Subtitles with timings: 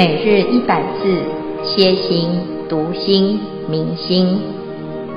[0.00, 1.22] 每日一百字，
[1.62, 2.30] 歇心、
[2.70, 4.40] 读心、明心，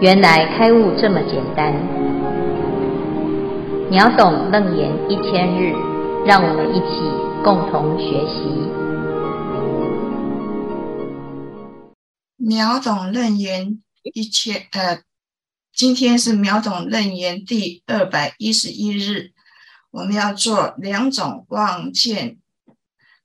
[0.01, 1.73] 原来开悟这么简单。
[3.89, 5.73] 秒懂楞严一千日，
[6.25, 6.99] 让我们一起
[7.45, 8.43] 共同学习。
[12.35, 13.81] 秒懂楞严
[14.13, 14.99] 一千，呃，
[15.73, 19.31] 今天是秒懂楞严第二百一十一日，
[19.91, 22.39] 我们要做两种望见。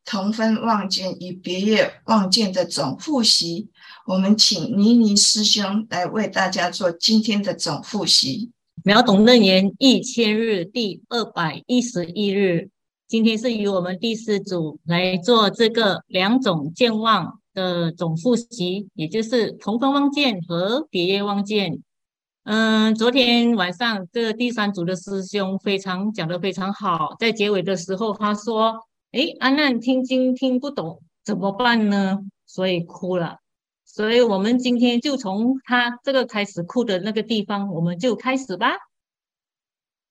[0.08, 3.68] 同分望见与别业望见的总复习，
[4.06, 8.50] 我们请倪妮师兄来为大家做今天的总复习。
[8.84, 12.70] 秒懂楞严一千日第二百一十一日，
[13.06, 21.82] 今天是与我们第四组来做这个两种健忘的总复习，也就是同分望见和别业望见。
[22.44, 28.74] 嗯，昨天晚上这第三组的师兄非常讲得非常好，在结尾的时候他说。
[29.18, 32.20] 诶，阿难听经听不懂怎么办呢？
[32.46, 33.38] 所以哭了。
[33.84, 38.76] 所以我们今天就从他这个开始哭的那个地方，我们就开始吧。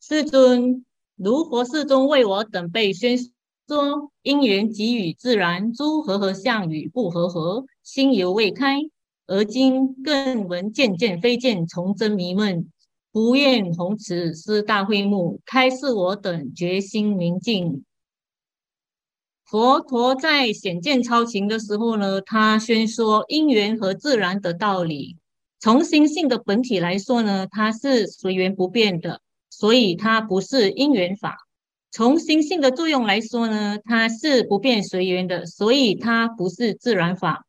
[0.02, 0.83] 世尊，
[1.16, 3.17] 如佛世尊为我等辈宣
[3.66, 8.81] 说，因缘给予自然诸和合相与不和合，心犹未开，
[9.25, 12.69] 而今更闻渐渐飞见，从真迷闷，
[13.13, 17.85] 不愿弘持师大会目，开示我等觉心明净。
[19.50, 25.16] 佛陀在显见超情的时候呢，他宣说因缘和自然的道理。
[25.59, 31.38] 从心性的本体来说呢，它是随缘不变的，所以它不是因缘法。
[31.92, 37.45] 从心性的作用来说呢，它是不变随缘的，所以它不是自然法。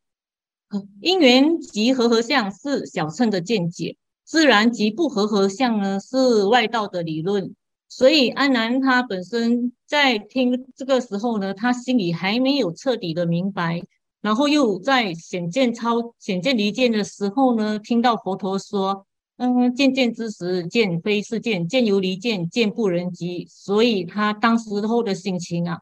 [1.01, 7.55] 因缘及和合相是小乘的见解，自然及不和合相呢是外道的理论。
[7.89, 13.83] 所以安南他本身在听这个时候呢，他心里还没有彻底的明白，
[14.21, 19.07] 然后又在显见超显见离见的时候呢，听到佛陀说，
[19.39, 25.79] 嗯，见见之时，见非是见，见犹离见，见不能及，所以他当时候的心情啊，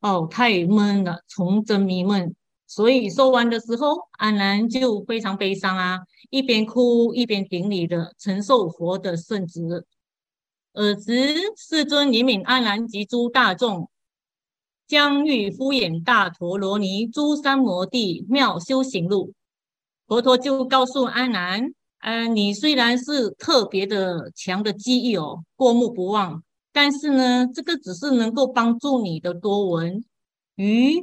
[0.00, 2.34] 哦，太闷了，从真迷闷，
[2.66, 5.98] 所以说完的时候，阿难就非常悲伤啊，
[6.30, 9.84] 一边哭一边顶礼的承受佛的圣旨。
[10.78, 13.90] 尔时，世尊怜悯阿难及诸大众，
[14.86, 19.32] 将欲敷演大陀罗尼诸三摩地妙修行路。
[20.06, 21.64] 佛陀就告诉阿难
[21.98, 30.04] ：“嗯、呃，你虽然是特别的强的记忆哦，过目不忘，但是呢，这个只是能够帮助你的多闻。
[30.54, 30.94] 于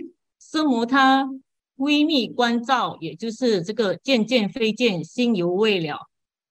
[0.42, 1.30] 奢摩他
[1.76, 5.98] 微密观照，也就是这个见见非见，心犹未了。”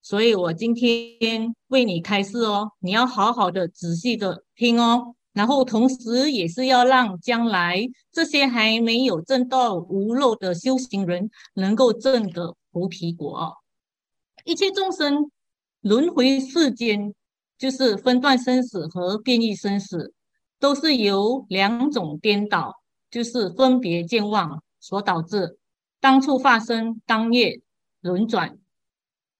[0.04, 7.82] 所以我今天为你开示哦，你要好好的仔细的听哦，然后同时也是要让将来
[8.12, 13.54] 这些还没有证到无漏的修行人能够证得菩提果哦。
[14.44, 15.30] 一切众生
[15.80, 17.14] 轮回世间，
[17.56, 20.12] 就是分段生死和变异生死，
[20.60, 22.74] 都是由两种颠倒，
[23.10, 25.58] 就是分别见望所导致。
[25.98, 27.62] 当处发生，当业
[28.02, 28.58] 轮转。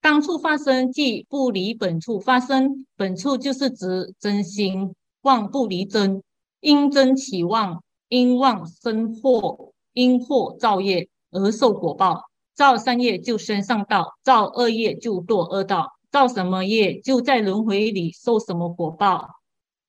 [0.05, 2.85] 当处发生，即不离本处发生。
[2.95, 6.23] 本处就是指真心妄不离真，
[6.61, 12.25] 因真起妄，因妄生祸，因祸造业而受果报。
[12.55, 15.93] 造善业就升上道，造恶业就堕恶道。
[16.11, 19.27] 造什么业就在轮回里受什么果报。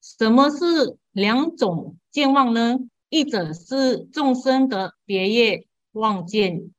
[0.01, 2.77] 什么是两种见望呢？
[3.09, 6.71] 一者是众生的别业望见，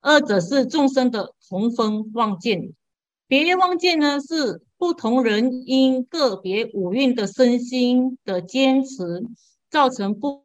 [0.00, 2.72] 二者是众生的同分望见。
[3.34, 9.26] 别业望见呢，是不同人因个别五蕴的身心的坚持，
[9.68, 10.44] 造成不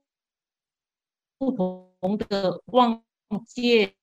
[1.38, 3.04] 不同的望
[3.46, 3.94] 见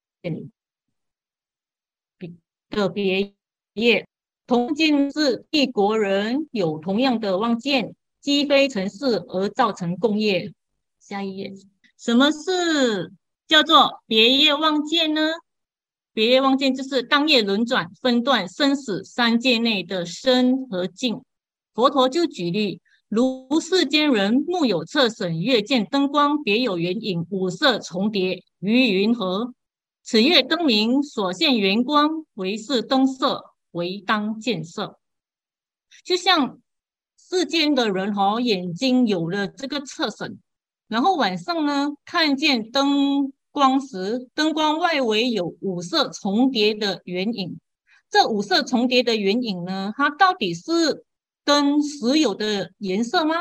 [2.71, 3.35] 的别
[3.73, 4.07] 业。
[4.47, 10.55] 同见是一国人有同样的望见，积非成是而造成共业。
[11.01, 11.53] 下一页，
[11.99, 13.13] 什么是
[13.49, 15.33] 叫做别业望见呢？
[16.17, 21.21] 别业望见就是当夜轮转分段生死三界内的生和净。
[21.75, 22.81] 佛陀就举例，
[23.11, 29.53] 如世间人目有侧省，月见灯光别有圆影，五色重叠于云何？
[30.03, 34.99] 此月灯明所现圆光，为是灯色，为当见色。
[36.03, 36.59] 就像
[37.19, 40.39] 世间的人哈，眼睛有了这个侧省，
[40.89, 43.35] 然后晚上呢，看见灯。
[43.57, 47.59] 光时，灯光外围有五色重叠的圆影。
[48.11, 51.07] 这五色重叠的圆影呢，它到底是
[51.43, 53.37] 灯实有的颜色吗？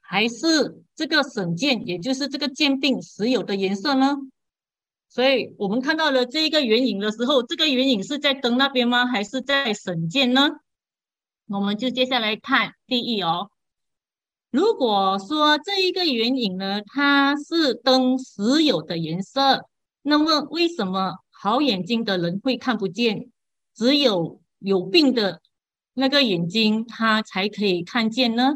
[0.00, 4.16] 还是这个省件，也就是这个鉴定实有的颜色呢？
[5.08, 9.06] 所以我们看到了这一个圆影的时候，这个圆影是在灯那边吗？
[9.06, 10.50] 还是在审件呢？
[11.46, 13.52] 我们就接下来看第一哦。
[14.50, 19.64] 如果说这一个圆影呢，它是灯实有的颜色，
[20.02, 23.30] 那么为什么好眼睛的人会看不见？
[23.74, 25.40] 只有有病的
[25.94, 28.54] 那个眼睛，他才可以看见呢？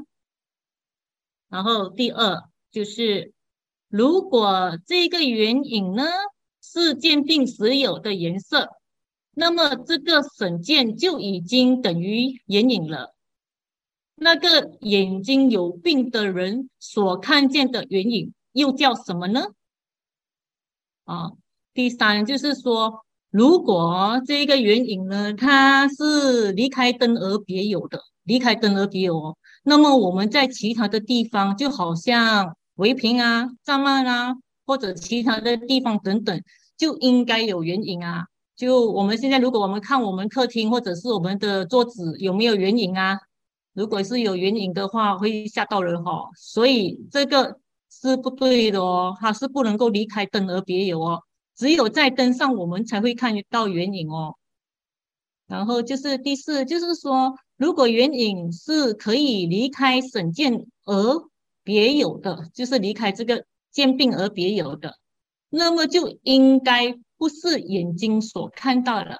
[1.49, 2.43] 然后第二
[2.73, 3.33] 就是，
[3.89, 6.05] 如果这个圆影呢，
[6.61, 8.69] 是见病实有的颜色，
[9.31, 13.14] 那么这个绳剑就已经等于眼影了。
[14.17, 19.47] 那个眼睛有病的人所看见的原影又叫什么呢？
[21.05, 21.33] 啊，
[21.73, 34.35] 第三就是说，如果这个原影呢，它是离开灯而别有的，离开灯而别有哦，那么我们在其他的地方，就好像围屏啊、帐幔啊。
[34.67, 36.43] 或者其他的地方等等，
[36.79, 38.25] 就应该有原影啊。
[38.57, 43.19] 就我们现在，如果我们看我们客厅或者是我们的桌子有没有原影啊？
[43.75, 46.31] 如果是有原影的话，会吓到人哈、哦。
[46.35, 47.59] 所以这个
[47.91, 51.23] 是不对的哦，它是不能够离开灯而别有哦。
[51.55, 54.37] 只有在灯上，我们才会看到原影哦。
[55.47, 61.29] 然后就是第四，就是说，如果原影是可以离开绳剑而
[61.63, 63.45] 别有的，就是离开这个。
[63.75, 64.99] 见病而别有的，
[65.49, 69.19] 那么就应该不是眼睛所看到的。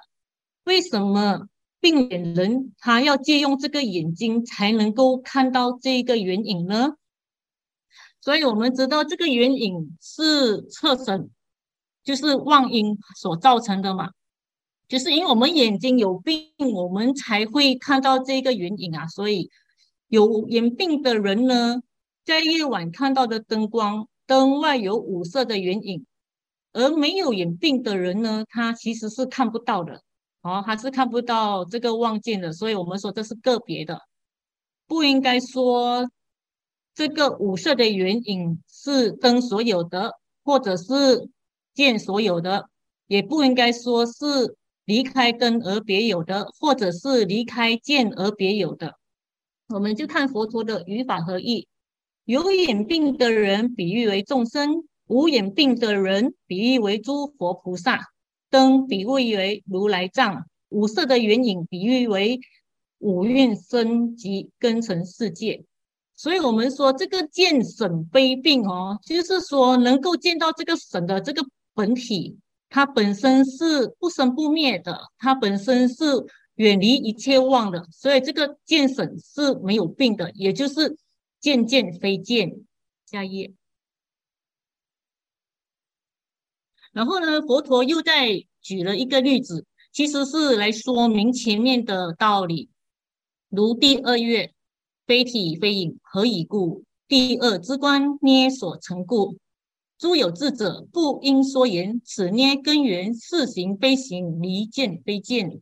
[0.63, 1.49] 为什么
[1.85, 6.95] 病眼人他要借用这个眼睛才能够看到这个圆影呢？
[8.21, 11.29] 所以我们知道这个圆影是侧身，
[12.03, 14.09] 就是妄因所造成的嘛。
[14.87, 19.05] 就是因为我们眼睛有病，我们才会看到这个圆影啊。
[19.07, 19.51] 所以
[20.07, 21.83] 有眼病的人呢，
[22.25, 24.07] 在夜晚看到的灯光。
[24.25, 26.03] 灯外有五色的圆影，
[26.73, 30.01] 而没有眼病的人呢，他其实是看不到的，
[30.45, 33.99] 哦，他是看不到这个望见的，所以我们说这是个别的，
[34.85, 36.07] 不应该说
[36.93, 40.11] 这个五色的圆影是灯所有的，
[40.43, 41.27] 或者是
[41.73, 42.69] 见所有的，
[43.07, 44.55] 也不应该说是
[44.85, 48.93] 离开灯而别有的，或者是离开见而别有的，
[49.69, 51.67] 我们就看佛陀的语法和义。
[52.25, 57.99] 有眼病的人比喻为众生，无眼病的人比喻为诸佛菩萨，
[58.55, 62.39] 灯比喻为如来藏，五色的圆影比喻为
[62.99, 65.65] 五蕴生及根尘世界。
[66.15, 72.37] 所以，我们说这个见绳非病哦，就是说能够见到这个神的这个本体，
[72.69, 76.05] 它本身是不生不灭的，它本身是
[76.55, 80.95] 远离一切妄的，所以这个见绳是没有病的，也就是。
[81.41, 82.65] 见剑非见，
[83.05, 83.53] 下一页。
[86.95, 92.69] 然后呢，佛陀又再举了一个例子，其实是来说明前面的道理。
[93.49, 94.53] 如第二月，
[95.05, 96.85] 非体非影，何以故？
[97.09, 99.37] 第二之观，捏所成故。
[99.97, 102.01] 诸有智者，不应说言。
[102.05, 105.61] 此捏根源，是形非形，离见非见。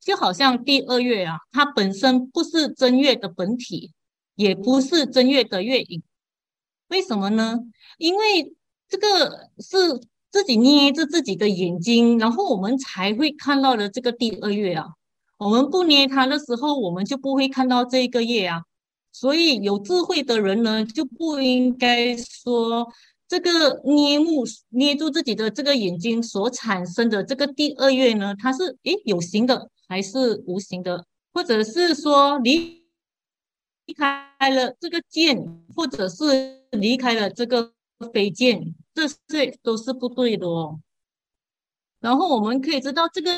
[0.00, 3.92] 就好像第二月啊，它本身不是真月的本体。
[4.34, 6.02] 也不是真月的月影，
[6.88, 7.60] 为什么呢？
[7.98, 8.52] 因为
[8.88, 9.76] 这个是
[10.30, 14.86] 自己捏着自己的眼睛，然后我们才会看到的这个第二月啊。
[15.38, 18.62] 我们不捏它的时候，我们就不会看到这个月啊。
[19.12, 22.88] 所以有智慧的人呢，就不应该说
[23.28, 32.82] 这个捏目捏住自己的这个眼睛所产生的这个第二月呢，它是诶有形的还是无形的，或者是说离。
[33.86, 37.73] 离开了这个剑，或者是离开了这个
[38.04, 40.80] 非剑，这些都是不对的哦。
[42.00, 43.30] 然后我们可以知道，这个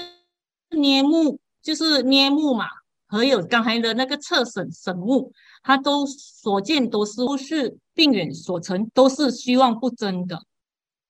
[0.71, 2.67] 捏目就是捏目嘛，
[3.07, 5.33] 还有刚才的那个侧绳绳目，
[5.63, 10.43] 它都所见都是不是病眼所成，都是虚妄不真的。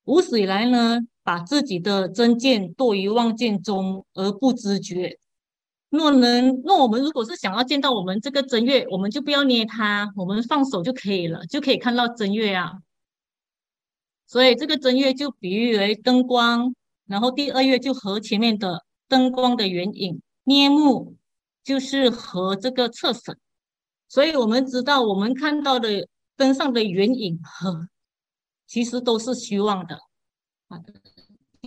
[0.04, 5.18] 无始以来呢，把自己的真见堕于妄见中而不知觉。
[5.88, 12.72] 若能，那我们如果是想要见到我们这个真月，我们就不要捏它，我们放手就可以了，就可以看到真月啊。
[14.26, 16.74] 所以这个正月就比喻为灯光，
[17.06, 21.16] 然后第二月就和前面的灯光的原影，捏目
[21.62, 23.38] 就是和这个侧绳。
[24.08, 27.88] 所以我们知道，我们看到的灯上的原影和
[28.66, 30.00] 其实都是虚妄的。
[30.68, 30.94] 好的，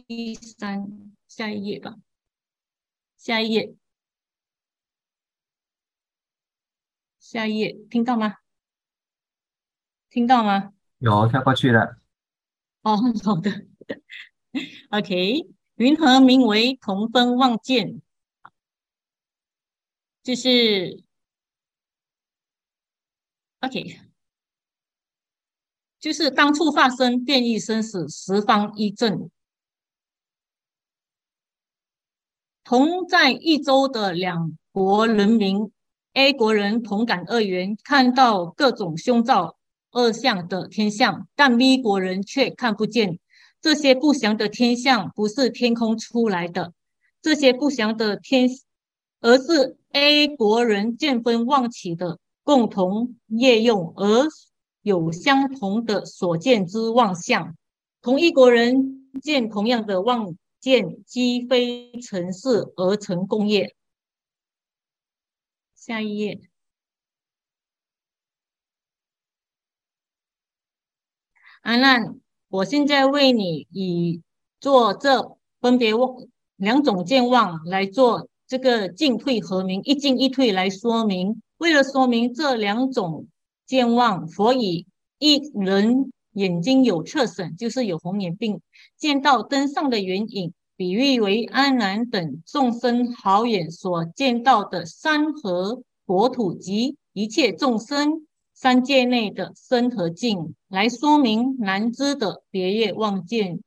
[0.05, 1.95] 第三，下一页吧，
[3.17, 3.73] 下一页。
[7.19, 8.37] 下一页，听到吗？
[10.09, 10.73] 听到吗？
[10.97, 11.98] 有，跳过去了。
[12.89, 13.51] 哦，好的。
[14.89, 18.01] OK，云何名为同分望见？
[20.23, 21.03] 就是
[23.59, 23.99] OK，
[25.99, 29.29] 就是当处发生变异生死，十方一正。
[32.63, 35.71] 同在一周的两国人民
[36.13, 39.58] ，A 国人同感恶缘，看到各种凶兆
[39.91, 43.19] 恶相的天象，但 B 国人却看不见。
[43.61, 46.73] 这些不祥的天象不是天空出来的，
[47.21, 48.49] 这些不祥的天，
[49.19, 54.27] 而是 A 国人见分望起的共同业用而
[54.81, 57.55] 有相同的所见之妄相。
[58.01, 60.35] 同一国人见同样的望。
[60.59, 63.77] 见积非成事而成共业。
[65.73, 66.48] 下一页，
[71.61, 74.21] 阿难，我现在为你以
[74.59, 76.15] 做这分别望
[76.55, 81.41] 两种见望来做这个进退合明，一进一退来说明。
[81.57, 83.27] 为了说明这两种
[83.65, 84.85] 见望，佛以
[85.17, 86.11] 一人。
[86.33, 88.61] 眼睛有侧损，就是有红眼病，
[88.97, 98.27] 见到灯上的圆影，比喻为阿难等众生好眼所见到的山河国土及一切众生
[98.61, 103.63] 三界内的身和境，来说明难知的别业望见。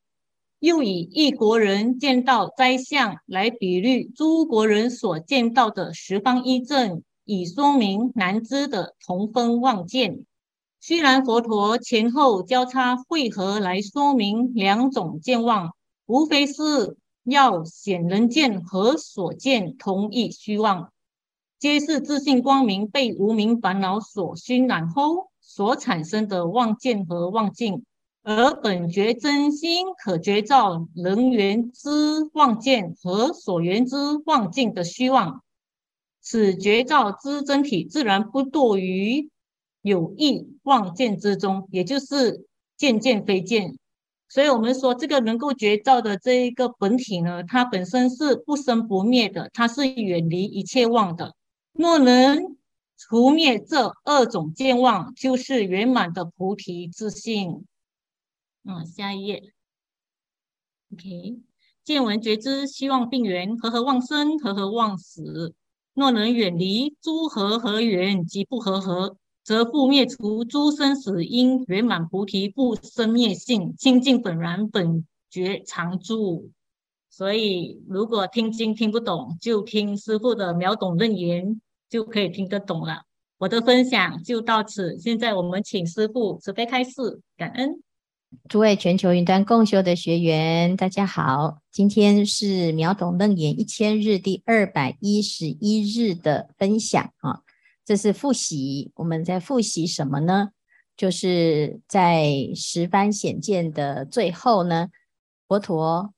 [0.59, 10.27] 又以一国人见到灾相来比喻诸国人所见到的十方一正，以说明难知的同分望见。
[10.79, 15.71] 虽然佛陀前后交叉汇合来说明两种见望，
[16.05, 20.93] 无非是要显人见和所见同一虚妄，
[21.63, 27.85] 皆是自信光明被无明烦恼所熏染后所产生的妄见和妄境，
[28.25, 31.89] 而本觉真心可觉照人缘之
[32.33, 33.95] 妄见和所缘之
[34.27, 35.45] 妄境的虚妄，
[36.21, 39.31] 此觉照之真体自然不堕于。
[39.83, 42.45] 有意望见之中，也就是
[42.77, 43.79] 见见非见，
[44.29, 51.37] 所以我们说这个能够觉照的这一个本体呢，它本身是不生不灭的，它是远离一切妄的。
[51.73, 52.57] 若能
[52.97, 57.65] 除灭这二种健忘，就是圆满的菩提自性。
[58.65, 59.53] 嗯，下一页。
[60.93, 61.41] OK，
[61.83, 65.55] 见闻觉知，希望病缘，和合忘生，和合忘死。
[65.95, 69.17] 若能远离诸和合缘及不和合。
[69.45, 76.53] 则复灭除诸生死因，圆满菩提不生灭性，清净本然本觉常住。
[77.15, 83.03] 所以，如果听经听不懂，就听师傅的秒懂论言，就可以听得懂了。
[83.37, 87.83] 我的分享就到此，现在我们请师傅慈悲开示，感恩。
[88.49, 97.43] 诸位全球云端共修的学员，大家好，今天是秒懂楞严一千日第二百一十一日的分享啊。
[97.85, 100.53] 这是复习，我们在复习什么呢？
[100.97, 104.89] 就是在十番显见的最后呢，
[105.47, 106.15] 佛陀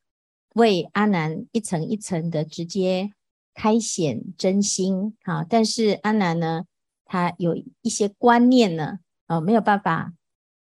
[0.54, 3.12] 为阿难一层一层的直接
[3.54, 6.64] 开显真心啊，但是阿难呢，
[7.04, 10.12] 他有一些观念呢，呃，没有办法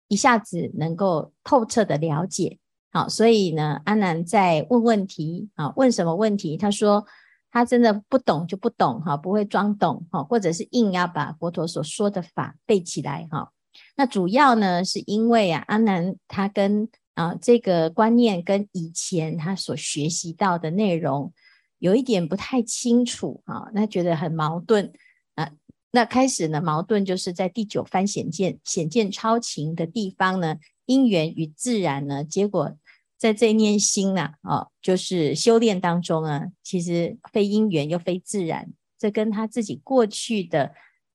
[0.08, 2.58] 一下子能够透彻的了解，
[2.90, 6.56] 好，所以呢，阿难在问问题啊，问什么问题？
[6.56, 7.06] 他说。
[7.48, 13.50] 他真的不懂就不懂哈，不会装懂哈，或者是硬要把佛陀所说的法背起来哈。
[13.94, 21.32] 那主要呢，是因为啊，阿难他跟啊这个观念跟以前他所学习到的内容
[21.80, 24.92] 有一点不太清楚啊，那觉得很矛盾
[25.34, 25.50] 啊。
[25.90, 32.76] 那开始呢，矛盾就是在第九番显见显见超情的地方呢，因缘与自然呢，结果。
[33.18, 40.74] 在这念心呐，哦，就是修炼当中啊，其实非因缘又非自然，这跟他自己过去的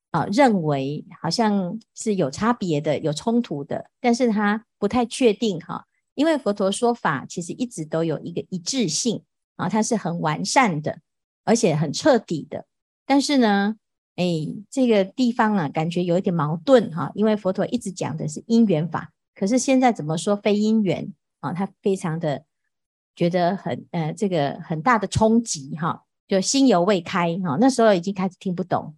[0.10, 5.86] 啊认为好像是有差别的、有冲突的，但是他不太确定哈，
[6.22, 9.24] 因为佛陀说法其实一直都有一个一致性
[9.56, 11.00] 啊，它是很完善的，
[11.44, 12.68] 而且很彻底的。
[13.08, 13.76] 但是呢，
[14.18, 14.24] 哎，
[14.70, 21.12] 这个地方啊，感觉有一点矛盾哈，因为佛陀一直讲的是因缘法，可是现在怎么说非因缘？
[21.40, 22.44] 啊，他非常的
[23.16, 28.96] 觉得很呃，这个很大的冲击哈，就心犹未开哈，那时候已经开始听不懂。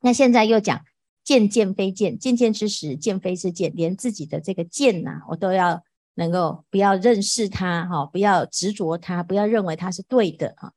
[0.00, 0.80] 那现在又讲
[1.22, 5.82] 见见非见，见见之时见非是见，连自己的这个见呐，我都要
[6.18, 10.72] 能够不要认识它哈，不要执着它，不要认为它是对的哈。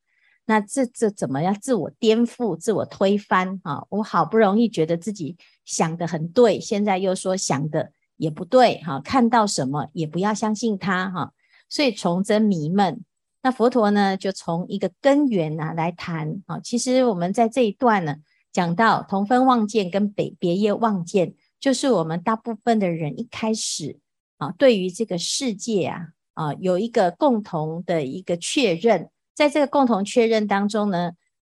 [0.46, 3.86] 那这这怎么样自我颠覆、自我推翻哈？
[3.90, 7.92] 我好不容易觉得自己想得很对，现在又说想的。
[8.18, 11.34] 也不对哈，看到什么也不要相信他哈。
[11.68, 13.04] 所以从真迷闷。
[13.42, 16.60] 那佛陀呢，就从一个根源啊来谈啊。
[16.60, 18.18] 其实我们在这一段呢，
[18.54, 23.98] 讲到同分妄见跟北别业妄见，就是我们大部分的人一开始
[24.42, 31.12] 啊，对于这个世界啊啊有一个共同的一个确认，在这个共同确认当中呢，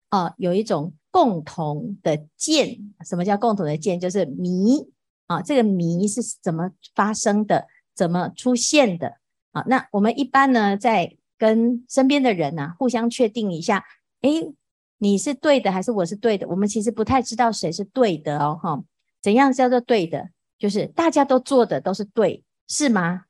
[0.07, 2.77] 啊有一种共同的见。
[3.05, 3.99] 什么叫共同的见？
[3.99, 4.87] 就是迷
[5.25, 7.67] 啊，这个迷是怎么发生的？
[7.93, 9.17] 怎么出现的？
[9.51, 13.83] 啊，那我们一般呢，在跟身边的人呐、啊，互相确定一下，
[14.21, 14.53] 诶，
[14.99, 16.47] 你是对的还是我是对的？
[16.47, 18.81] 我们其实不太知道谁是对的哦，哈。
[19.21, 20.29] 怎样叫做对的？
[20.57, 23.25] 就是大家都做的都是对，是吗？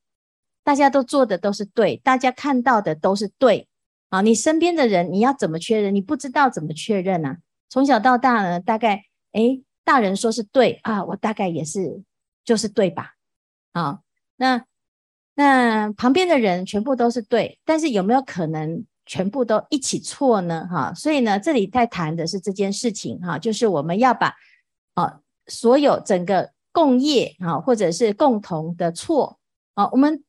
[0.63, 3.67] 大家都做的都是对，大家看到的都是对。
[4.09, 5.93] 啊，你身边的人，你要怎么确认？
[5.93, 7.37] 你不知道怎么确认呢、啊？
[7.69, 9.03] 从小到大呢，大概
[9.33, 12.01] 诶，大人说是对啊，我大概也是
[12.43, 13.13] 就是对吧？
[13.73, 13.99] 啊，
[14.37, 14.65] 那。
[15.39, 20.67] 那旁边的人全部都是对，但是有没有可能全部都一起错呢？
[20.67, 24.33] 哈，所以呢，这里在谈的是这件事情哈，就是我们要把
[24.95, 29.39] 啊所有整个共业啊，或者是共同的错
[29.73, 30.23] 啊，我们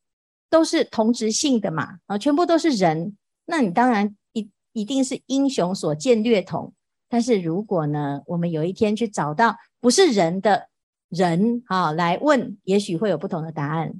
[0.49, 6.73] 都是同质性的嘛啊，全部都是人，那你当然一一定是英雄所见略同。
[7.07, 10.71] 但是如果呢，我们有一天去找到不是人的
[11.11, 13.93] 人啊来问，也许会有不同的答案。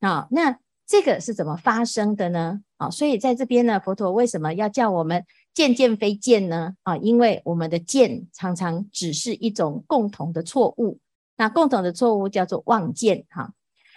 [0.00, 2.62] 啊，那这个是怎么发生的呢？
[2.78, 6.72] 啊，所以在这边呢，佛陀为什么要叫我们见见非见呢？
[6.84, 10.98] 啊，因为我们的见常常只是一种共同的错误，
[11.42, 13.24] 那共同的错误叫做望见。
[13.28, 13.52] 哈，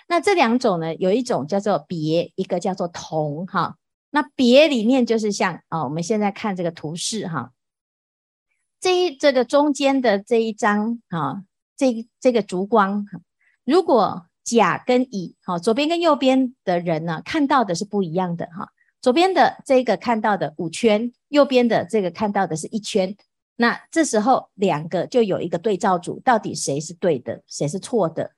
[0.08, 3.46] 那这两种呢，有一种叫做别，一个叫做同。
[3.46, 3.78] 哈，
[4.10, 7.52] 那别里面就是像啊，我们现在看这个图示哈，
[8.80, 11.44] 这一这个中间的这一张啊，
[11.78, 13.06] 这这个烛光，
[13.64, 18.72] 如果甲跟乙，好，左边跟右边的人呢，看到的是不一样的哈。
[19.02, 23.16] 左边的这个看到的五圈，右边的这个看到的是一圈。
[23.58, 28.32] 那这时候两个就有一个对照组，到底谁是对的，谁是错的？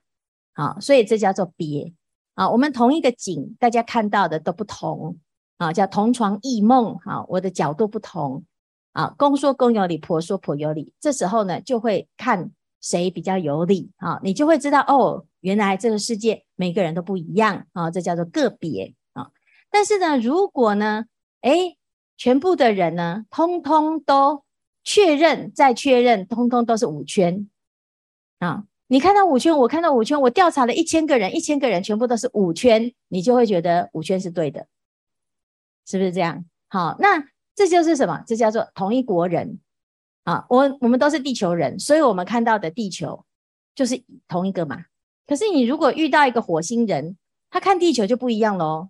[0.54, 1.92] 好，所以这叫做别
[2.34, 2.48] 啊。
[2.48, 5.18] 我们同一个景，大家看到的都不同
[5.56, 6.96] 啊，叫同床异梦。
[6.98, 8.44] 哈，我的角度不同
[8.92, 9.14] 啊。
[9.18, 10.92] 公说公有理，婆说婆有理。
[11.00, 12.50] 这时候呢，就会看
[12.80, 15.26] 谁比较有理啊，你就会知道哦。
[15.40, 19.30] 原来这个世界每个人都不一样啊，这叫做个别啊。
[19.70, 21.04] 但是呢，如果呢，
[21.42, 21.76] 诶，
[22.16, 24.42] 全部的人呢，通通都
[24.88, 27.46] 确认再确认，通通都是五圈
[28.38, 28.64] 啊。
[28.86, 34.66] 你看到五圈，我看到五圈，我调查了一千个人，一千个人全部都是五圈，你就会觉得五圈是对的，
[35.86, 36.42] 是不是这样？
[36.70, 37.22] 好，那
[37.54, 38.24] 这就是什么？
[38.26, 39.58] 这叫做同一国人
[40.24, 40.46] 啊。
[40.48, 43.26] 我我们都是地球人，所以我们看到的地球
[43.74, 44.86] 就是同一个嘛。
[45.26, 47.18] 可是你如果遇到一个火星人，
[47.50, 48.88] 他看地球就不一样喽，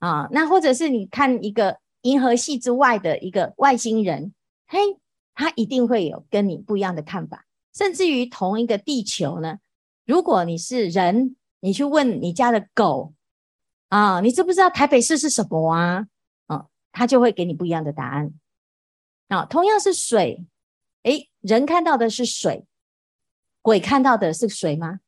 [0.00, 4.34] 啊，那或者是你看一个银河系之外的一个外星人，
[4.74, 4.98] 嘿，
[5.36, 7.46] 他一定会有跟你不一样的看法。
[7.72, 9.58] 甚至于同一个地球呢，
[10.04, 13.14] 如果你是人，你去问你家的狗，
[13.88, 16.08] 啊，你知不知道台北市是什么啊？
[16.46, 18.34] 啊，他就会给你不一样的答案。
[19.28, 20.44] 啊，同样是水，
[21.04, 22.66] 诶，人看到的是水，
[23.62, 24.98] 鬼看到的是水吗？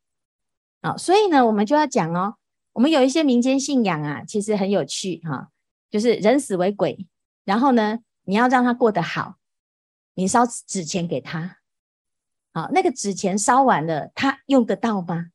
[0.82, 2.36] 啊，所以呢，我们就要讲哦，
[2.74, 5.50] 我们有一些民间信仰啊，其实很有趣哈，
[5.90, 7.08] 就是人死为鬼，
[7.44, 9.36] 然后呢，你要让他过得好，
[10.16, 11.58] 你烧纸钱给他，
[12.52, 15.26] 好，那个纸钱烧完了，他用得到吗？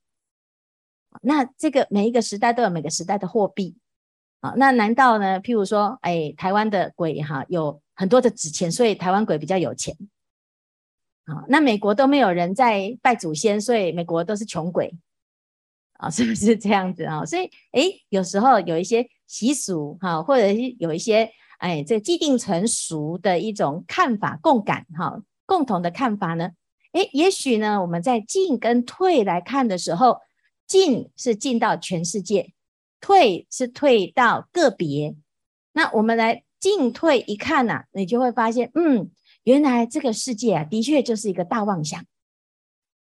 [1.22, 3.78] 那这个每一个时代都有每个时代的货币，
[4.40, 5.40] 啊，那难道呢？
[5.40, 9.96] 譬如说，哎，台湾的鬼哈有很多的纸钱，所以台湾鬼比较有钱，
[11.26, 14.98] 啊，那美国都没有人在拜祖先，所以美国都是穷鬼。
[15.94, 17.24] 啊， 是不是这样子啊？
[17.24, 26.52] 所以，诶，有时候有一些习俗哈，或者是有一些哎，这既定成熟的一种看法、共感哈，共同的看法呢？
[26.94, 30.18] 诶，也许呢，我们在进跟退来看的时候，
[30.68, 32.52] 进是进到全世界，
[33.00, 35.16] 退是退到个别。
[35.74, 39.10] 那我们来进退一看呐，你就会发现，嗯，
[39.44, 42.04] 原来这个世界啊，的确就是一个大妄想。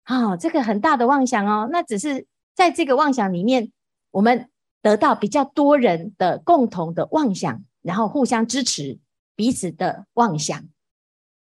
[0.02, 2.26] 好，这个很大的妄想哦，那只是。
[2.56, 3.70] 在这个妄想里面，
[4.10, 4.48] 我们
[4.80, 8.98] 得到比较多人的共同的妄想，然后互相支持
[9.36, 10.68] 彼此的妄想。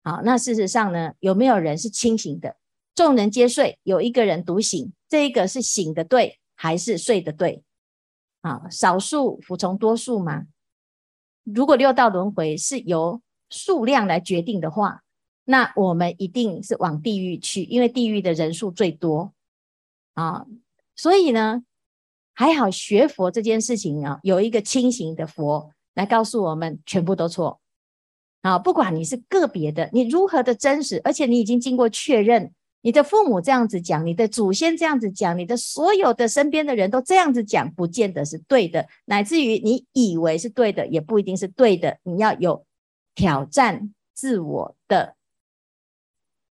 [0.04, 2.58] 好，那事实上呢，有没有人是清醒的？
[2.93, 7.63] 众人皆睡，有一个人独醒，这一个是醒的对，还是睡的对？
[8.41, 10.43] 啊，少数服从多数吗？
[11.43, 15.04] 如果六道轮回是由数量来决定的话，
[15.45, 19.34] 那我们一定是往地狱去，因为地狱的人数最多
[20.15, 20.45] 啊。
[20.95, 21.63] 所以呢，
[22.34, 27.60] 还好学佛这件事情啊，有一个清醒的佛来告诉我们，全部都错。
[28.42, 41.98] 啊，不管你是个别的，你如何的真实，而且你已经经过确认，你的父母这样子讲，你的祖先这样子讲，你的所有的身边的人都这样子讲，不见得是对的，乃至于你以为是对的，也不一定是对的。
[42.04, 42.64] 你要有
[43.16, 45.16] 挑战自我的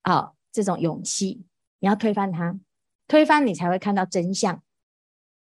[0.03, 1.45] 啊这种勇气，
[1.79, 2.59] 你要推翻它，
[3.07, 4.61] 推翻你才会看到真相。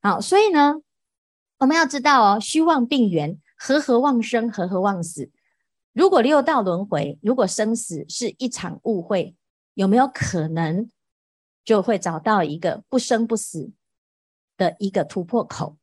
[0.01, 0.81] 好，所以呢，
[1.59, 5.29] 我们要知道哦，虚妄并缘，和合妄生，和合妄死。
[5.93, 9.35] 如果六道轮回，如果生死是一场误会，
[9.75, 10.89] 有没有可能
[11.63, 13.71] 就会找到一个不生不死
[14.57, 15.77] 的一个突破口？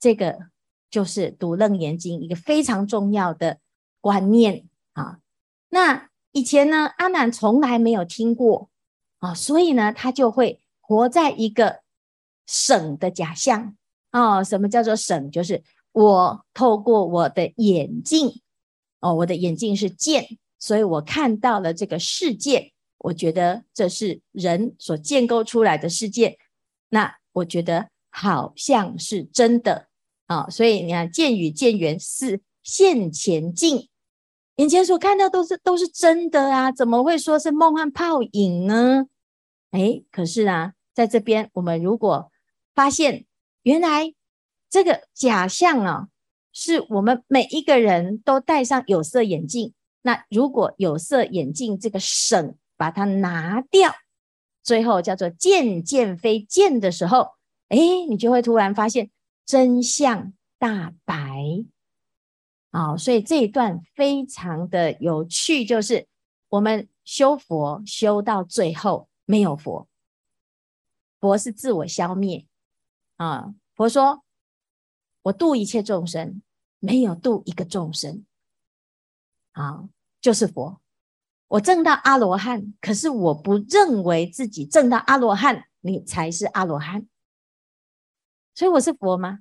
[0.00, 0.48] 这个
[0.90, 3.60] 就是读《楞严经》一个非常重要的
[4.00, 5.20] 观念啊。
[5.68, 8.70] 那以前呢，阿难从来没有听过
[9.18, 11.82] 啊，所以呢，他就会活在一个
[12.44, 13.76] 省的假象
[14.10, 14.42] 啊。
[14.42, 15.30] 什么叫做省？
[15.30, 15.62] 就是
[15.96, 18.42] 我透过我的眼镜。
[19.00, 22.72] 哦，我的眼镜是见，所以我看到了这个世界。
[22.98, 26.38] 我觉得这是人所建构出来的世界，
[26.88, 29.88] 那我觉得好像是真的
[30.26, 30.50] 啊、哦。
[30.50, 33.88] 所以你看，见与见缘是现前境，
[34.56, 39.06] 眼前所看到都是都是真的啊，怎么会说是梦幻泡影呢？
[39.70, 42.30] 哎，可是啊，在这边我们如果
[42.74, 43.26] 发现，
[43.62, 44.12] 原来
[44.76, 46.08] 这个假象啊。
[46.58, 49.74] 是我们每一个人都戴上有色眼镜。
[50.00, 53.94] 那如果有色眼镜这个省把它拿掉，
[54.62, 57.32] 最后叫做见见非见的时候，
[57.68, 57.76] 哎，
[58.08, 59.10] 你就会突然发现
[59.44, 61.44] 真相大白。
[62.72, 66.06] 好，所以这一段非常的有趣，就是
[66.48, 69.86] 我们修佛修到最后没有佛，
[71.20, 72.46] 佛是自我消灭
[73.16, 73.52] 啊。
[73.74, 74.22] 佛说
[75.26, 76.40] ：“我度一切众生。”
[76.78, 78.26] 没有度一个众生，
[79.52, 79.88] 啊，
[80.20, 80.78] 就是佛。
[81.48, 87.08] 我证到阿罗汉，可是我不认为自己证到阿罗汉，你才是阿罗汉。
[88.54, 89.40] 所以我是佛吗？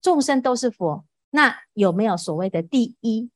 [0.00, 3.28] 众生都是佛，那有没有所谓的第一？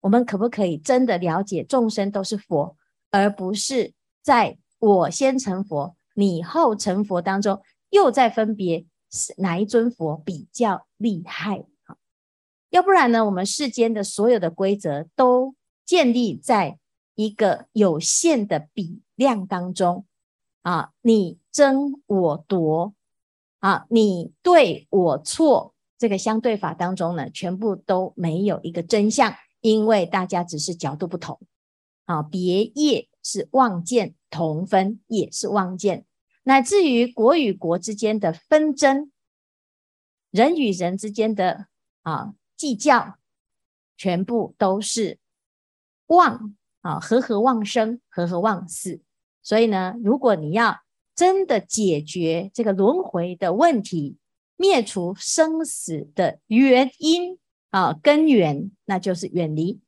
[0.00, 2.76] 我们可不可以真的了解众生都是佛，
[3.10, 11.64] 而不是在我先成佛，你后成佛当中又在分别是哪一尊佛比较厉害？
[12.70, 13.26] 要不然呢？
[13.26, 16.78] 我们世间的所有的规则都建立在
[17.14, 20.06] 一个有限的比量当中
[20.62, 22.94] 啊，你争我夺
[23.58, 31.38] 啊，你对我错，这个相对法当中呢，全部都没有一个真相，因为大家只是角度不同
[32.06, 36.06] 啊，别业是望见，同分也是望见，
[36.42, 39.10] 乃至于国与国之间的纷争，
[40.30, 41.66] 人与人之间的
[42.02, 42.34] 啊。
[42.54, 43.18] 计较，
[43.96, 45.18] 全部都是
[46.06, 49.00] 妄啊，和合妄生，和合妄死。
[49.42, 50.80] 所以呢，如果你要
[51.16, 54.16] 真的解决这个轮回的问题，
[54.54, 57.36] 灭除生死的原因
[57.70, 59.80] 啊，根源，那就是远离。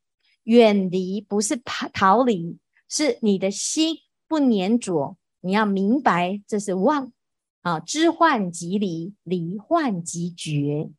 [0.43, 2.57] 远离不是逃逃离，
[2.89, 3.95] 是你的心
[4.27, 5.15] 不粘着。
[5.45, 7.13] 你要明白，这是妄
[7.61, 10.89] 啊，知幻即离，离幻即觉。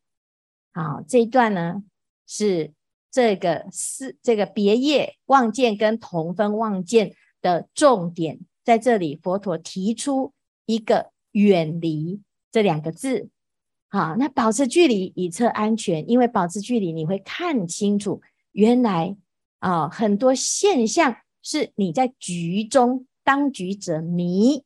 [0.73, 1.83] 好，这一段呢
[2.29, 2.73] 是
[3.11, 10.33] 这个是这个别业妄见跟同分妄见的重点，在这里佛陀提出
[10.65, 13.29] 一个远离这两个字。
[13.89, 19.17] 好，那保持距离以测安全，因为保持距离你会看清楚，原来
[19.59, 24.63] 啊很多现象是你在局中，当局者迷，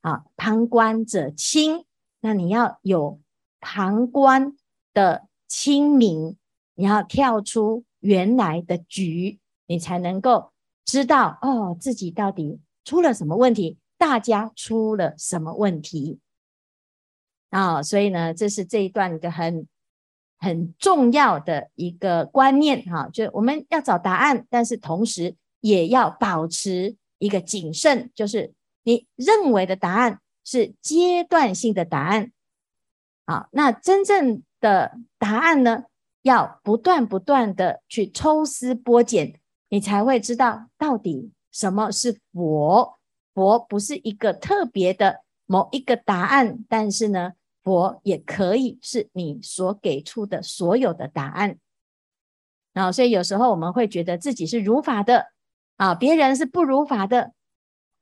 [0.00, 1.84] 啊旁观者清，
[2.20, 3.20] 那你要有
[3.60, 4.56] 旁观
[4.92, 5.28] 的。
[5.54, 6.38] 清明，
[6.76, 10.50] 你要跳出原来的局，你才能够
[10.82, 16.20] 知道哦，自己到底出了什么问题，大家出了什么问题
[17.50, 19.68] 啊、所以呢，这是这一段一个很
[20.38, 32.32] 很重要的一个观念哈、哦，就我们要找答案，但是同时也要保持一个谨慎，就是你认为的答案是阶段性的答案，
[33.26, 34.42] 好、那真正。
[34.62, 35.86] 的答案呢，
[36.22, 43.00] 要不断不断的去抽丝剥茧，你才会知道到底什么是佛。
[43.34, 47.32] 佛不是一个特别的某一个答案，但是呢，
[47.64, 51.58] 佛也可以是你所给出的所有的答案。
[52.72, 55.31] 然后，所以有时候我们会觉得自己是如法的
[55.82, 57.32] 啊，别人是不如法的。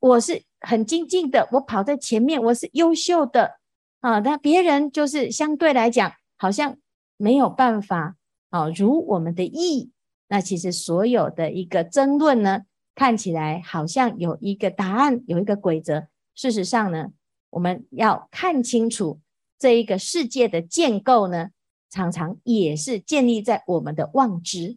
[0.01, 3.53] 我是很精进的，我跑在前面，我是优秀的。
[4.01, 6.77] 啊，那别人就是相对来讲，好像
[7.16, 8.16] 没有办法
[8.51, 9.93] 啊，如我们的意。
[10.29, 12.64] 那其实所有的一个争论呢，
[12.95, 16.07] 看起来好像有一个答案，有一个规则。
[16.35, 17.12] 事实上呢，
[17.49, 19.21] 我们要看清楚
[19.59, 21.49] 这一个世界的建构呢，
[21.88, 24.77] 常常也是建立在我们的妄执、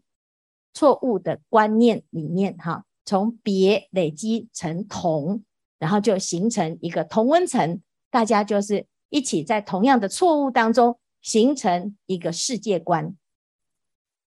[0.73, 2.55] 错误的观念里面。
[2.57, 5.43] 哈，从别累积成同，
[5.79, 8.87] 然后就形成一个同温层，大家就是。
[9.13, 13.15] 一起在同样的错误当中形成一个世界观。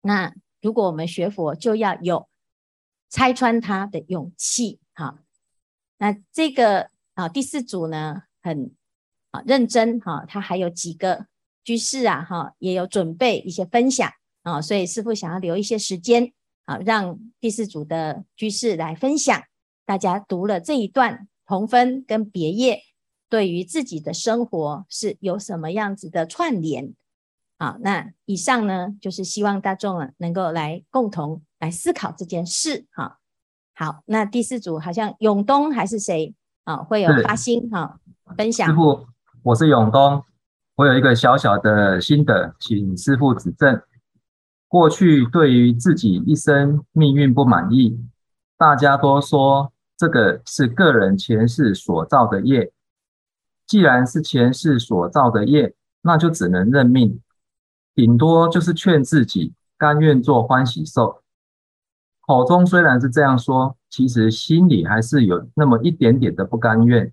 [0.01, 2.29] 那如果我们学佛，就要有
[3.11, 4.79] 拆穿它的勇气。
[4.95, 5.25] 哈，
[5.99, 8.77] 那这个啊第四组呢，很
[9.33, 11.27] 啊认真哈，他还有几个
[11.65, 14.09] 居士啊哈，也有准备一些分享
[14.43, 16.33] 啊，所以师父想要留一些时间
[16.67, 19.43] 啊，让第四组的居士来分享。
[19.85, 22.83] 大家读了这一段同分跟别业。
[23.29, 26.95] 对于自己的生活是有什么样子的串联？
[27.59, 32.87] 好，那以上呢，就是希望大众啊能够来共同来思考这件事。
[32.93, 33.19] 哈，
[33.75, 36.77] 好，那第四组好像永东还是谁啊？
[36.77, 37.99] 会有发心哈
[38.37, 38.69] 分享。
[38.69, 39.07] 师傅，
[39.43, 40.23] 我是永东，
[40.77, 43.83] 我有一个小小的心得，请师傅指正。
[44.69, 47.99] 过去对于自己一生命运不满意，
[48.59, 52.73] 大家都说这个是个人前世所造的业。
[53.67, 57.21] 既然是前世所造的业，那就只能认命，
[57.95, 61.21] 顶多就是劝自己甘愿做欢喜兽。
[62.27, 67.13] 口中虽然是这样说，其实心里还是有那么一点点的不甘愿，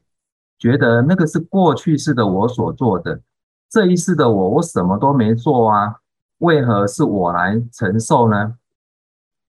[0.59, 3.21] 觉得那个是过去世的我所做的，
[3.69, 5.95] 这一世的我，我什么都没做啊，
[6.39, 8.55] 为何是我来承受呢？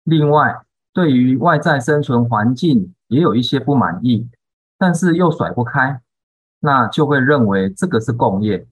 [0.04, 0.62] 另外，
[0.94, 4.28] 对于外在生存环境也有一些不满意，
[4.78, 6.02] 但是又甩不开。
[6.62, 8.68] 那就会认为这个是共业。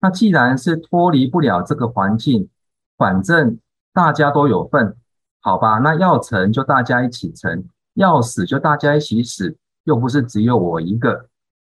[0.00, 2.50] 那既然是脱离不了这个环境，
[2.98, 3.58] 反正
[3.94, 4.94] 大家都有份，
[5.40, 5.78] 好吧？
[5.78, 11.30] 那要成就大家一起成，要死就大家一起死，又不是只有我一个，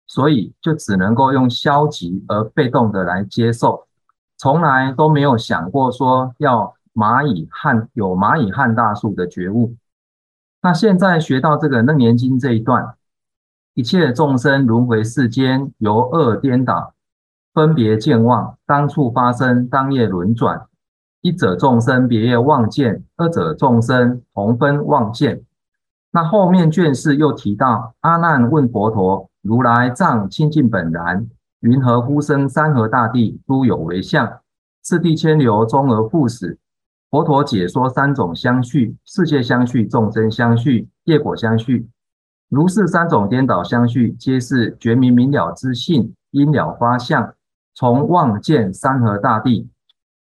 [0.07, 3.87] 所以就只能够用消极而被动的来接受，
[4.41, 9.77] 从来都没有想过说要蚂蚁撼有蚂蚁撼大树的觉悟。
[10.63, 12.95] 那现在学到这个《楞严经》这一段。
[13.75, 16.95] 一切众生轮回世间，由恶颠倒，
[17.53, 20.67] 分别见妄，当处发生，当夜轮转。
[21.21, 25.43] 一者众生别业妄见，二者众生同分妄见。
[26.13, 31.29] 那后面卷四又提到，阿难问佛陀：如来藏清净本然，
[31.61, 34.41] 云何忽生山河大地，诸有为相，
[34.83, 36.59] 次第迁流，终而复始？
[37.11, 41.89] 佛陀解说三种相续：世界相续、众生相续、业果相续。
[42.49, 47.35] 如是三种颠倒相续，皆是觉明明了之性，因了发相，
[47.75, 49.69] 从妄见山河大地，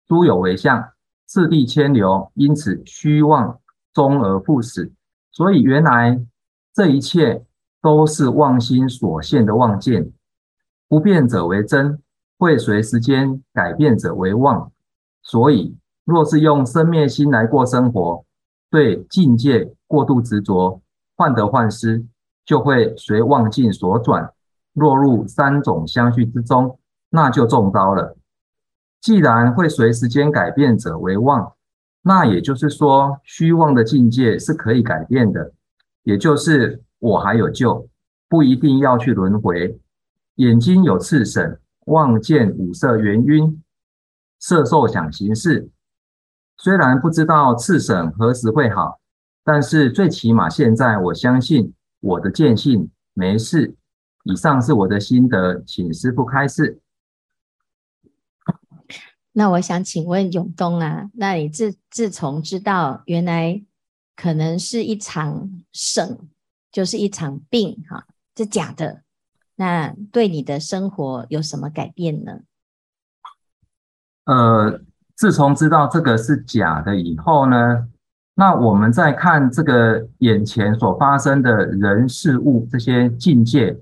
[0.08, 0.92] 诸有为相，
[1.26, 3.60] 次第迁流，因此虚妄
[3.94, 4.94] 终而复始。
[5.32, 6.22] 所以原来
[6.74, 7.44] 这一切
[7.82, 10.12] 都是妄心所现的妄见，
[10.88, 12.02] 不变者为真，
[12.38, 14.72] 会随时间改变者为妄。
[15.22, 18.26] 所以若是用生灭心来过生活，
[18.70, 20.82] 对境界过度执着。
[21.18, 22.06] 患得患失，
[22.46, 24.34] 就会随妄境所转，
[24.74, 26.78] 落入三种相续之中，
[27.10, 28.18] 那就中招了。
[29.00, 31.54] 既然会随时间改变者为妄，
[32.02, 35.54] 那也就是说，虚妄的境界是可以改变的，
[36.04, 37.88] 也就是我还有救，
[38.28, 39.80] 不一定要去轮回。
[40.36, 43.62] 眼睛有刺审，望见五色缘蕴，
[44.40, 45.70] 色受想行识，
[46.58, 49.00] 虽然不知道次审何时会好。
[49.44, 53.76] 但是最起码现在，我相信我的见性没事。
[54.24, 56.82] 以上是我的心得，请师父开示。
[59.34, 63.64] 那我想请问永东啊，那你自自从知道原来
[64.16, 66.28] 可能是一场省，
[66.72, 69.04] 就是一场病，哈，这假的，
[69.56, 72.40] 那对你的生活有什么改变呢？
[74.26, 74.82] 呃，
[75.16, 77.88] 自从知道这个是假的以后呢？
[78.38, 83.80] 那我们在看这个眼前所发生的人事物这些境界，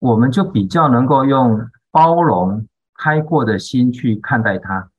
[0.00, 4.90] 我们就比较能够用包容、开阔的心去看待它。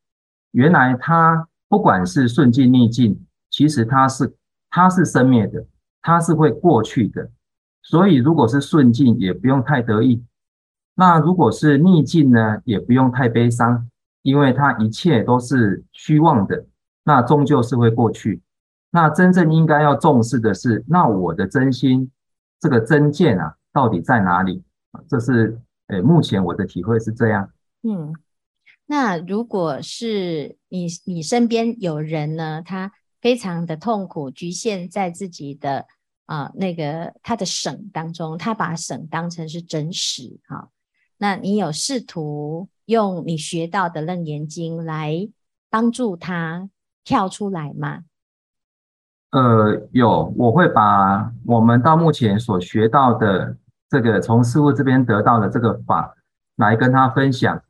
[0.52, 4.34] 原来它不管是顺境逆境，其实它是
[4.70, 5.66] 它是生灭的，
[6.02, 7.30] 它是会过去的。
[7.84, 10.24] 所以如果是顺境，也不用太得意；
[10.96, 13.90] 那如果是逆境呢，也不用太悲伤，
[14.22, 16.66] 因为它一切都是虚妄的，
[17.04, 18.42] 那终究是会过去。
[18.90, 22.10] 那真正应该要重视的是，那我的真心
[22.60, 24.64] 这个真见啊，到底在哪里？
[25.10, 27.50] 这是诶，目前我的体会是这样。
[27.82, 28.14] 嗯，
[28.86, 35.88] 那如果是你你身边有人呢，他非常的痛苦，局限在自己的
[36.26, 40.70] 啊、那个他的省当中，他把省当成是真实哈、
[41.18, 45.30] 那你有试图用你学到的楞严经来
[45.70, 46.70] 帮助他
[47.04, 48.00] 跳出来吗？
[49.32, 53.58] 呃，有，我会把我们到目前所学到的
[53.90, 56.16] 这个从师父这边得到的这个法
[56.58, 57.64] 来跟他分享。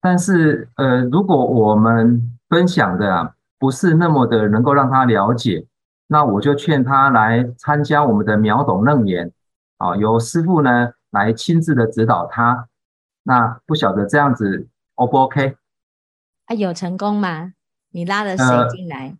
[0.00, 5.66] 但是，呃，如果我们分享的不是那么的能够让他了解，
[6.06, 9.32] 那我就劝他来参加我们的秒懂楞严
[9.78, 12.68] 啊，由师傅呢来亲自的指导他。
[13.24, 15.56] 那不晓得这样子 O 不 OK？
[16.46, 17.52] 啊，有成功吗？
[17.90, 19.16] 你拉了谁进来？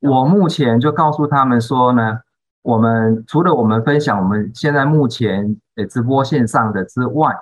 [0.00, 2.20] 呃我目前就告诉他们说呢，
[2.60, 7.34] 我们除了我们分享我们现在目前呃直播线上的之外，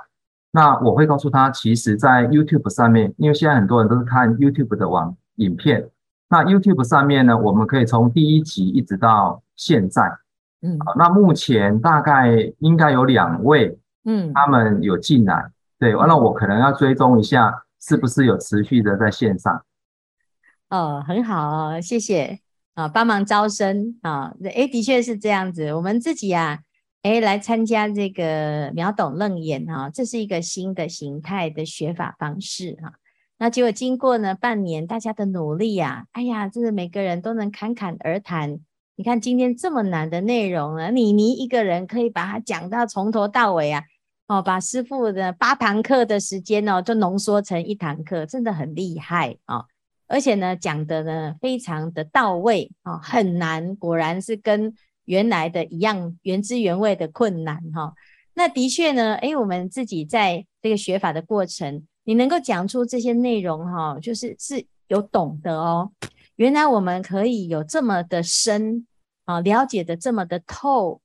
[0.53, 5.91] 那我会告诉他，其实，在 YouTube 上面，因为现在很多人都是看 YouTube 的网影片，
[6.33, 10.03] 那 YouTube 上面呢，我们可以从第一集一直到现在，
[10.63, 19.63] 嗯，好，那目前大概应该有两位，嗯，他们有进来，对，完了我可能要追踪一下，是不是有持续的在线上？
[20.71, 22.41] 哦，很好哦，谢谢。
[22.73, 24.33] 啊，帮忙招生啊！
[24.45, 25.75] 诶，的确是这样子。
[25.75, 26.61] 我们自己啊，
[27.03, 32.95] 诶，来参加这个秒懂楞严啊，这是一个新的形态的学法方式哈。
[33.43, 38.61] 那结果经过呢半年大家的努力呀，哎呀，真的每个人都能侃侃而谈。
[38.95, 43.83] 你看今天这么难的内容呢，你你一个人可以把它讲到从头到尾啊，
[44.29, 49.65] 哦，把师父的八堂课的时间哦，就浓缩成一堂课，真的很厉害啊。
[50.07, 54.73] 而且呢，讲的呢非常的到位啊，很难，果然是跟
[55.07, 57.93] 原来的一样，原汁原味的困难哈。
[58.35, 65.93] 那的确呢，诶，我们自己在这个学法的过程，你能够讲出这些内容哈，就是是有懂得哦。
[66.37, 68.87] 原来我们可以有这么的深
[69.25, 71.01] 啊，了解的这么的透，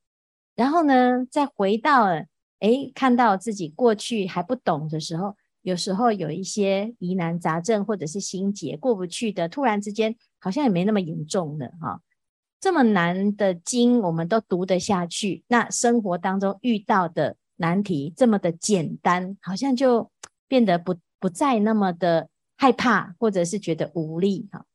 [0.56, 2.06] 然后呢，再回到
[2.60, 5.36] 诶，看到自己过去还不懂的时候。
[5.64, 12.00] 有时候有一些疑难杂症或者是心结过不去的，突然之间好像也没那么严重了哈。
[12.62, 20.10] 这么难的经我们都读得下去，那生活当中遇到的难题这么的简单，好像就
[20.48, 24.66] 变得不不再那么的害怕，或者是觉得无力哈。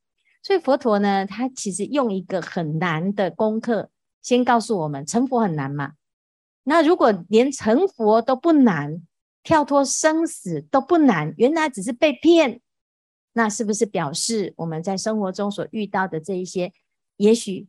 [0.43, 5.93] 所以佛陀呢，他其实用一个很难的功课，先告诉我们成佛很难嘛。
[6.65, 9.03] 那如果连成佛都不难，
[9.43, 12.61] 跳脱生死都不难，原来只是被骗，
[13.33, 16.73] 那是不是表示我们在生活中所遇到的这一些，
[17.17, 17.67] 也许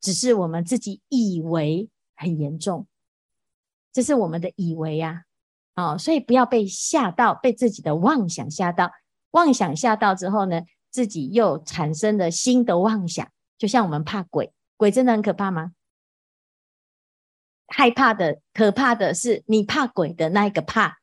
[0.00, 2.86] 只是我们自己以为很严重，
[3.92, 5.24] 这是我们的以为呀，
[5.74, 8.90] 哦，所以不要被吓到，被自己的妄想吓到，
[9.32, 13.28] 妄想吓到之后呢，自己又产生了新的妄想，
[13.58, 15.72] 就像我们怕鬼，鬼真的很可怕吗？
[17.68, 20.98] 害怕的、可怕的是你怕鬼的那一个怕。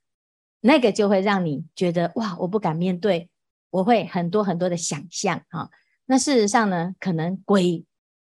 [0.59, 3.29] 那个就会让你觉得哇，我不敢面对，
[3.69, 5.69] 我会很多很多的想象哈。
[6.07, 7.85] 那事实上呢，可能鬼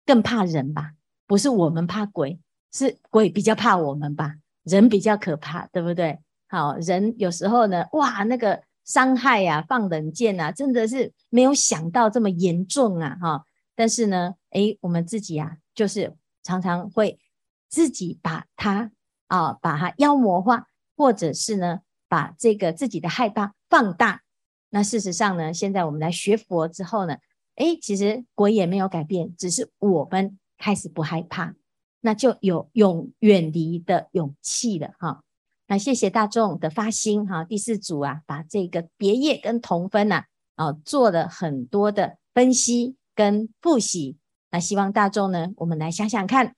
[0.04, 0.92] 更怕人吧？
[1.26, 2.38] 不是我们怕鬼，
[2.70, 4.34] 是鬼比较怕我们吧？
[4.64, 6.18] 人比较可怕，对不对？
[6.48, 13.44] 好，人有时候呢，哇，那个伤害呀、啊，放冷箭啊，真的是没有想到这么严重啊，哈。
[13.74, 17.18] 但是呢，诶，我们自己啊，就是常常会
[17.68, 18.90] 自己把它
[19.28, 21.80] 啊，把它妖魔化，或者是呢。
[22.10, 24.22] 把这个自己的害怕放大，
[24.70, 27.18] 那事实上呢，现在我们来学佛之后呢，
[27.54, 31.54] 诶，其实鬼也没有改变，只是我们开始不害怕，
[32.00, 35.22] 那就有永远离的勇气了哈。
[35.66, 40.24] 那谢谢大众的发心哈，第四组啊，把这个别业跟同分呐，
[40.56, 44.16] 啊，做了很多的分析跟复习。
[44.50, 46.56] 那希望大众呢，我们来想想看，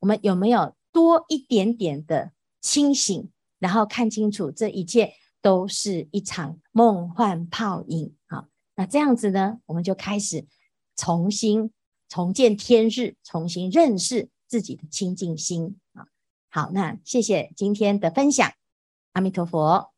[0.00, 3.30] 我们有没有多一点点的清醒。
[3.60, 8.14] 然后看清楚，这一切都是一场梦幻泡影。
[8.28, 8.46] 好，
[8.76, 10.46] 那这样子呢，我们就开始
[10.94, 11.72] 重新
[12.08, 16.08] 重见天日，重新认识自己的清净心啊。
[16.48, 18.50] 好，那谢谢今天的分享，
[19.12, 19.92] 阿弥陀佛。